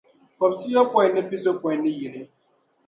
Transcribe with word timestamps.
kobisiyɔbu 0.37 0.99
ni 1.13 1.21
pisopɔin 1.29 1.77
ni 1.83 1.91
yini. 1.97 2.21